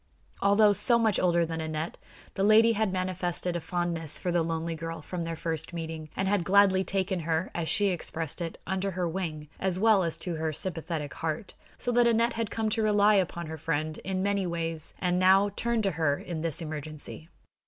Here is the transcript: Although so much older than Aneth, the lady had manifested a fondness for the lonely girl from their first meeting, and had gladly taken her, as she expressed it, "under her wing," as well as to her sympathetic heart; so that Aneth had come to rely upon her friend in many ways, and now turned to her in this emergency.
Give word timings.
Although 0.41 0.73
so 0.73 0.97
much 0.97 1.19
older 1.19 1.45
than 1.45 1.61
Aneth, 1.61 1.95
the 2.33 2.41
lady 2.41 2.71
had 2.71 2.91
manifested 2.91 3.55
a 3.55 3.59
fondness 3.61 4.17
for 4.17 4.31
the 4.31 4.41
lonely 4.41 4.73
girl 4.73 4.99
from 5.03 5.21
their 5.21 5.35
first 5.35 5.73
meeting, 5.73 6.09
and 6.15 6.27
had 6.27 6.43
gladly 6.43 6.83
taken 6.83 7.19
her, 7.19 7.51
as 7.53 7.69
she 7.69 7.89
expressed 7.89 8.41
it, 8.41 8.57
"under 8.65 8.89
her 8.89 9.07
wing," 9.07 9.47
as 9.59 9.77
well 9.77 10.01
as 10.01 10.17
to 10.17 10.37
her 10.37 10.51
sympathetic 10.51 11.13
heart; 11.13 11.53
so 11.77 11.91
that 11.91 12.07
Aneth 12.07 12.33
had 12.33 12.49
come 12.49 12.69
to 12.69 12.81
rely 12.81 13.13
upon 13.13 13.45
her 13.45 13.57
friend 13.57 13.99
in 13.99 14.23
many 14.23 14.47
ways, 14.47 14.95
and 14.97 15.19
now 15.19 15.49
turned 15.55 15.83
to 15.83 15.91
her 15.91 16.17
in 16.17 16.39
this 16.39 16.63
emergency. 16.63 17.29